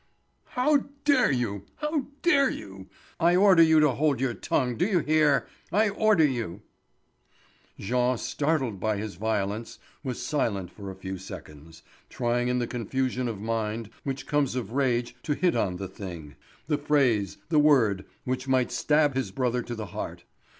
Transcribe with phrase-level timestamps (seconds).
[0.57, 1.67] "How dare you?
[1.75, 2.89] How dare you?
[3.19, 5.45] I order you to hold your tongue—do you hear?
[5.71, 6.63] I order you."
[7.77, 13.27] Jean, startled by his violence, was silent for a few seconds, trying in the confusion
[13.27, 18.03] of mind which comes of rage to hit on the thing, the phrase, the word,
[18.23, 20.23] which might stab his brother to the heart.